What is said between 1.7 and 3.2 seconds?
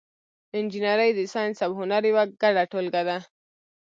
هنر یوه ګډه ټولګه ده.